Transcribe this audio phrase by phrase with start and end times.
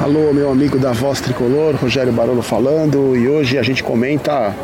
[0.00, 4.56] Alô, meu amigo da Voz Tricolor, Rogério Barolo falando, e hoje a gente comenta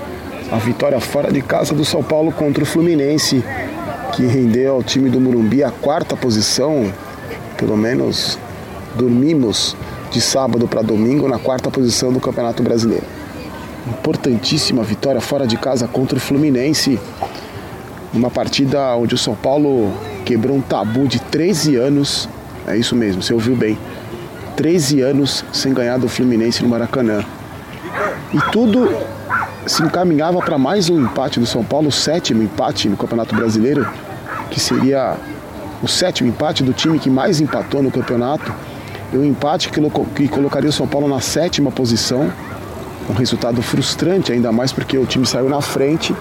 [0.50, 3.44] a vitória fora de casa do São Paulo contra o Fluminense,
[4.14, 6.90] que rendeu ao time do Murumbi a quarta posição,
[7.58, 8.38] pelo menos
[8.94, 9.76] dormimos
[10.10, 13.04] de sábado para domingo na quarta posição do Campeonato Brasileiro.
[13.86, 16.98] Importantíssima vitória fora de casa contra o Fluminense,
[18.10, 19.92] uma partida onde o São Paulo
[20.24, 22.26] quebrou um tabu de 13 anos,
[22.66, 23.76] é isso mesmo, você ouviu bem
[24.56, 27.22] 13 anos sem ganhar do Fluminense no Maracanã.
[28.32, 28.90] E tudo
[29.66, 33.86] se encaminhava para mais um empate do São Paulo, o sétimo empate no Campeonato Brasileiro,
[34.50, 35.16] que seria
[35.82, 38.52] o sétimo empate do time que mais empatou no campeonato.
[39.12, 42.32] E um empate que, colocaria o São Paulo na sétima posição.
[43.10, 46.14] Um resultado frustrante, ainda mais porque o time saiu na frente.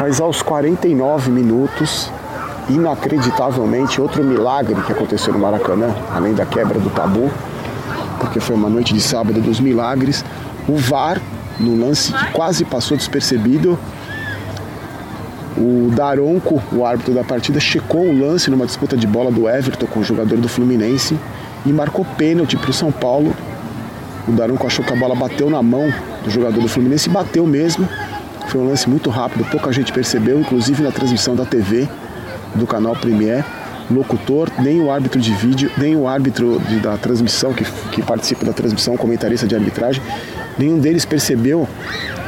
[0.00, 2.10] Mas aos 49 minutos,
[2.68, 7.30] inacreditavelmente outro milagre que aconteceu no Maracanã, além da quebra do tabu,
[8.18, 10.24] porque foi uma noite de sábado dos milagres.
[10.66, 11.20] O VAR,
[11.60, 13.78] no lance que quase passou despercebido,
[15.56, 19.86] o Daronco, o árbitro da partida, checou o lance numa disputa de bola do Everton
[19.86, 21.16] com o jogador do Fluminense
[21.64, 23.34] e marcou pênalti para o São Paulo.
[24.26, 25.92] O Daronco achou que a bola bateu na mão
[26.24, 27.88] do jogador do Fluminense e bateu mesmo.
[28.48, 31.88] Foi um lance muito rápido, pouca gente percebeu, inclusive na transmissão da TV
[32.54, 33.44] do canal Premier,
[33.90, 38.44] locutor, nem o árbitro de vídeo, nem o árbitro de, da transmissão, que, que participa
[38.44, 40.02] da transmissão, comentarista de arbitragem,
[40.58, 41.68] nenhum deles percebeu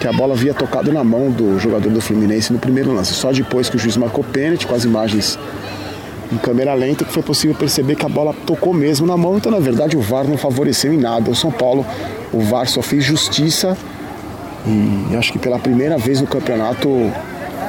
[0.01, 3.15] que a bola havia tocado na mão do jogador do Fluminense no primeiro lance.
[3.15, 5.39] Só depois que o juiz marcou pênalti, com as imagens
[6.33, 9.37] em câmera lenta, que foi possível perceber que a bola tocou mesmo na mão.
[9.37, 11.31] Então, na verdade, o VAR não favoreceu em nada.
[11.31, 11.87] O São Paulo,
[12.33, 13.77] o VAR só fez justiça
[14.67, 16.89] e acho que pela primeira vez no campeonato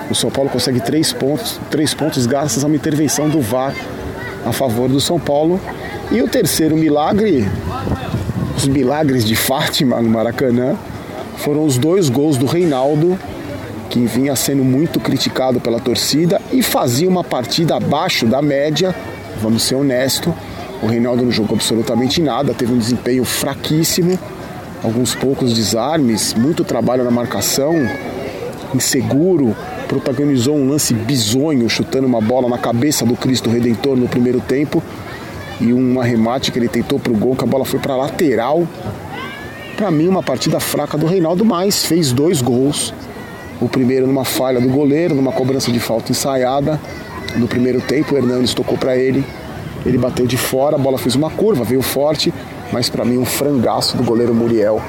[0.09, 3.73] o São Paulo consegue três pontos, três pontos graças a uma intervenção do VAR
[4.45, 5.59] a favor do São Paulo.
[6.11, 7.45] E o terceiro milagre,
[8.55, 10.75] os milagres de Fátima no Maracanã,
[11.37, 13.19] foram os dois gols do Reinaldo,
[13.89, 18.95] que vinha sendo muito criticado pela torcida e fazia uma partida abaixo da média,
[19.41, 20.33] vamos ser honestos.
[20.81, 24.17] O Reinaldo não jogou absolutamente nada, teve um desempenho fraquíssimo,
[24.83, 27.73] alguns poucos desarmes, muito trabalho na marcação,
[28.75, 29.55] inseguro,
[29.87, 34.83] protagonizou um lance bizonho, chutando uma bola na cabeça do Cristo Redentor no primeiro tempo.
[35.59, 38.67] E um arremate que ele tentou para o gol, que a bola foi para lateral.
[39.75, 42.93] Para mim, uma partida fraca do Reinaldo, mas fez dois gols.
[43.59, 46.79] O primeiro numa falha do goleiro, numa cobrança de falta ensaiada.
[47.35, 49.25] No primeiro tempo, o Hernandes tocou para ele.
[49.85, 52.33] Ele bateu de fora, a bola fez uma curva, veio forte,
[52.71, 54.81] mas para mim um frangaço do goleiro Muriel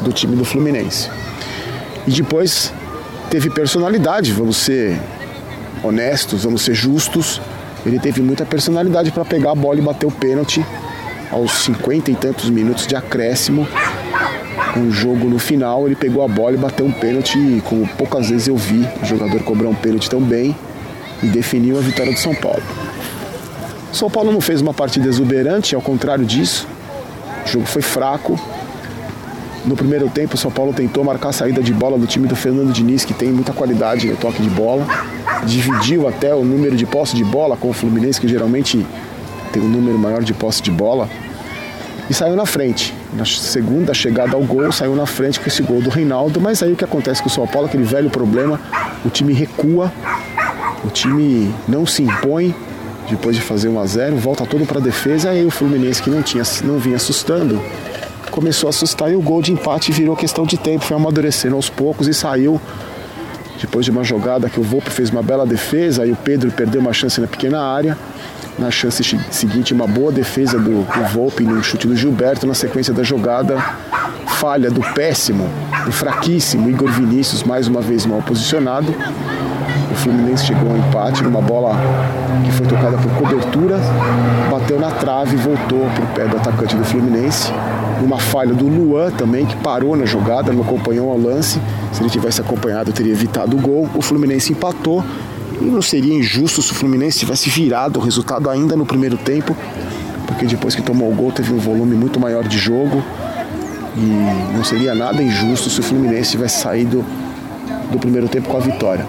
[0.00, 1.10] do time do Fluminense.
[2.06, 2.72] E depois
[3.30, 4.98] teve personalidade, vamos ser
[5.82, 7.40] honestos, vamos ser justos.
[7.86, 10.64] Ele teve muita personalidade para pegar a bola e bater o pênalti
[11.30, 13.68] aos 50 e tantos minutos de acréscimo.
[14.76, 18.48] Um jogo no final, ele pegou a bola e bateu um pênalti, como poucas vezes
[18.48, 20.54] eu vi o jogador cobrar um pênalti tão bem
[21.22, 22.62] e definiu a vitória do São Paulo.
[23.92, 26.66] São Paulo não fez uma partida exuberante, ao contrário disso.
[27.44, 28.38] O jogo foi fraco,
[29.68, 32.34] no primeiro tempo, o São Paulo tentou marcar a saída de bola do time do
[32.34, 34.86] Fernando Diniz, que tem muita qualidade no toque de bola.
[35.44, 38.84] Dividiu até o número de posse de bola com o Fluminense, que geralmente
[39.52, 41.06] tem um número maior de posse de bola.
[42.08, 42.94] E saiu na frente.
[43.12, 46.40] Na segunda chegada ao gol, saiu na frente com esse gol do Reinaldo.
[46.40, 48.58] Mas aí o que acontece com o São Paulo, aquele velho problema,
[49.04, 49.92] o time recua,
[50.82, 52.54] o time não se impõe
[53.10, 56.10] depois de fazer 1 a 0 volta todo para a defesa, aí o Fluminense que
[56.10, 57.60] não, tinha, não vinha assustando,
[58.38, 61.68] começou a assustar e o gol de empate virou questão de tempo, foi amadurecendo aos
[61.68, 62.60] poucos e saiu
[63.60, 66.80] depois de uma jogada que o Volpe fez uma bela defesa e o Pedro perdeu
[66.80, 67.98] uma chance na pequena área.
[68.56, 72.46] Na chance seguinte, uma boa defesa do, do Volpe no chute do Gilberto.
[72.46, 73.58] Na sequência da jogada,
[74.36, 75.48] falha do péssimo,
[75.84, 78.94] do fraquíssimo Igor Vinícius, mais uma vez mal posicionado.
[79.90, 81.74] O Fluminense chegou ao empate numa bola
[82.44, 83.80] que foi tocada por cobertura,
[84.48, 87.52] bateu na trave e voltou para o pé do atacante do Fluminense.
[88.02, 91.60] Uma falha do Luan também, que parou na jogada, não acompanhou o lance.
[91.92, 93.88] Se ele tivesse acompanhado, teria evitado o gol.
[93.94, 95.04] O Fluminense empatou.
[95.60, 99.56] E não seria injusto se o Fluminense tivesse virado o resultado ainda no primeiro tempo,
[100.26, 103.02] porque depois que tomou o gol teve um volume muito maior de jogo.
[103.96, 107.04] E não seria nada injusto se o Fluminense tivesse saído
[107.90, 109.04] do primeiro tempo com a vitória.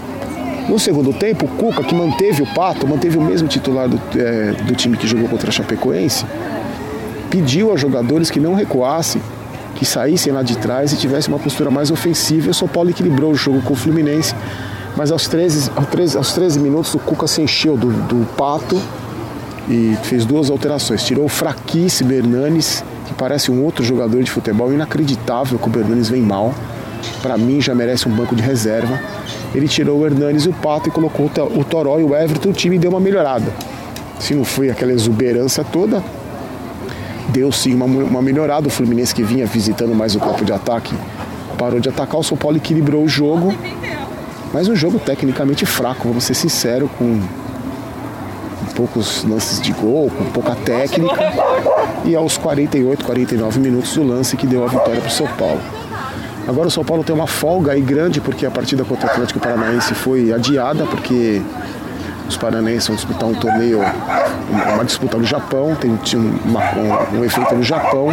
[0.68, 4.52] No segundo tempo, o Cuca, que manteve o Pato, manteve o mesmo titular do, é,
[4.64, 6.26] do time que jogou contra a Chapecoense,
[7.30, 9.22] pediu aos jogadores que não recuassem,
[9.76, 12.50] que saíssem lá de trás e tivessem uma postura mais ofensiva.
[12.50, 14.34] O São Paulo equilibrou o jogo com o Fluminense,
[14.96, 18.80] mas aos 13, aos 13, aos 13 minutos o Cuca se encheu do, do Pato
[19.70, 21.04] e fez duas alterações.
[21.04, 26.10] Tirou o fraquíssimo Hernanes que parece um outro jogador de futebol inacreditável que o Bernanes
[26.10, 26.54] vem mal.
[27.22, 29.00] Para mim já merece um banco de reserva.
[29.54, 31.26] Ele tirou o Hernanes e o Pato e colocou
[31.56, 33.52] o Toró e o Everton, o time deu uma melhorada.
[34.20, 36.04] Se não foi aquela exuberância toda,
[37.30, 38.68] deu sim uma, uma melhorada.
[38.68, 40.94] O Fluminense que vinha visitando mais o campo de ataque
[41.58, 43.54] parou de atacar, o São Paulo equilibrou o jogo,
[44.54, 47.20] mas um jogo tecnicamente fraco, vamos ser sinceros, com
[48.76, 51.34] poucos lances de gol, com pouca técnica.
[52.06, 55.60] E aos 48, 49 minutos o lance que deu a vitória para o São Paulo.
[56.48, 59.40] Agora o São Paulo tem uma folga aí grande porque a partida contra o Atlético
[59.40, 61.42] Paranaense foi adiada porque
[62.30, 63.82] os paranaenses vão disputar um torneio,
[64.74, 65.98] uma disputa no Japão, tem
[66.46, 68.10] uma, um, um efeito no Japão.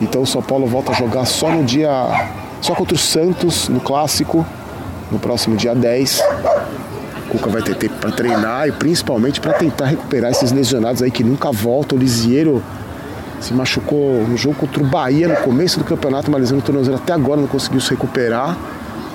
[0.00, 1.90] Então o São Paulo volta a jogar só no dia.
[2.60, 4.46] só contra o Santos, no clássico,
[5.10, 6.22] no próximo dia 10.
[7.26, 11.10] O Cuca vai ter tempo para treinar e principalmente para tentar recuperar esses lesionados aí
[11.10, 11.98] que nunca voltam.
[11.98, 12.62] O Lisieiro
[13.40, 16.96] se machucou no jogo contra o Bahia no começo do campeonato, mas lesão no tornozelo
[16.96, 18.56] até agora não conseguiu se recuperar.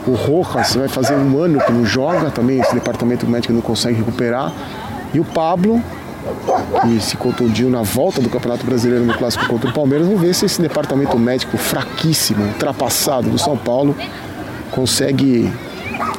[0.06, 3.98] O Rojas vai fazer um ano que não joga, também esse departamento médico não consegue
[3.98, 4.52] recuperar.
[5.14, 5.82] E o Pablo,
[6.82, 10.34] que se contundiu na volta do Campeonato Brasileiro no Clássico contra o Palmeiras, vamos ver
[10.34, 13.96] se esse departamento médico fraquíssimo, ultrapassado do São Paulo,
[14.72, 15.50] consegue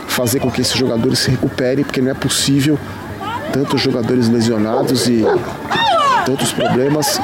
[0.07, 2.79] fazer com que esses jogadores se recuperem, porque não é possível
[3.53, 5.25] tantos jogadores lesionados e
[6.25, 7.21] tantos problemas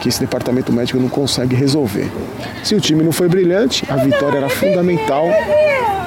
[0.00, 2.10] que esse departamento médico não consegue resolver.
[2.62, 5.26] Se o time não foi brilhante, a vitória era fundamental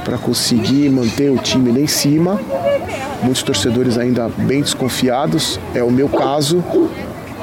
[0.04, 2.40] para conseguir manter o time lá em cima.
[3.22, 6.64] Muitos torcedores ainda bem desconfiados, é o meu caso,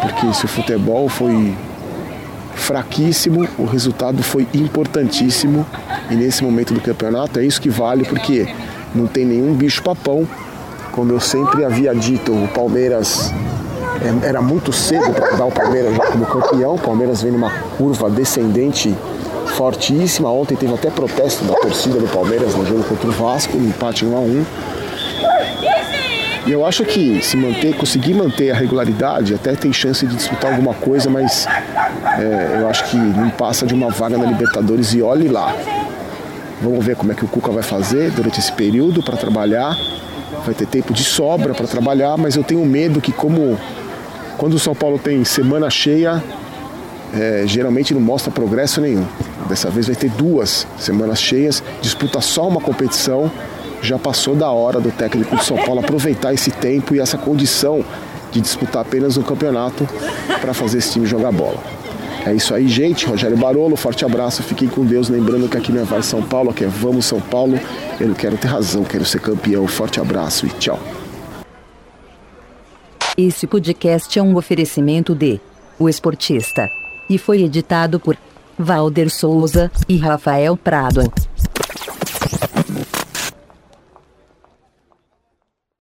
[0.01, 1.55] porque se o futebol foi
[2.55, 5.67] fraquíssimo, o resultado foi importantíssimo
[6.11, 8.49] e nesse momento do campeonato é isso que vale, porque
[8.95, 10.27] não tem nenhum bicho papão.
[10.91, 13.33] Como eu sempre havia dito, o Palmeiras
[14.01, 16.75] é, era muito cedo para dar o Palmeiras já como campeão.
[16.75, 18.95] O Palmeiras vem numa curva descendente
[19.57, 20.31] fortíssima.
[20.31, 24.05] Ontem teve até protesto da torcida do Palmeiras no jogo contra o Vasco, um empate
[24.05, 24.47] 1 a 1.
[26.47, 30.53] E eu acho que se manter, conseguir manter a regularidade, até tem chance de disputar
[30.53, 31.47] alguma coisa, mas
[32.19, 35.57] é, eu acho que não passa de uma vaga na Libertadores e olhe lá.
[36.63, 39.77] Vamos ver como é que o Cuca vai fazer durante esse período para trabalhar.
[40.45, 43.59] Vai ter tempo de sobra para trabalhar, mas eu tenho medo que como
[44.37, 46.23] quando o São Paulo tem semana cheia,
[47.15, 49.05] é, geralmente não mostra progresso nenhum.
[49.49, 53.31] Dessa vez vai ter duas semanas cheias, disputa só uma competição.
[53.83, 57.85] Já passou da hora do técnico de São Paulo aproveitar esse tempo e essa condição
[58.33, 59.87] de disputar apenas um campeonato
[60.41, 61.59] para fazer esse time jogar bola.
[62.27, 63.07] É isso aí, gente.
[63.07, 64.43] Rogério Barolo, forte abraço.
[64.43, 65.09] Fiquem com Deus.
[65.09, 67.59] Lembrando que aqui não é Vai São Paulo, aqui é Vamos São Paulo.
[68.01, 69.67] Eu não quero ter razão, quero ser campeão.
[69.69, 70.81] Forte abraço e tchau.
[73.17, 75.41] Esse podcast é um oferecimento de
[75.79, 76.69] O Esportista
[77.09, 78.17] e foi editado por
[78.59, 81.03] Valder Souza e Rafael Prado.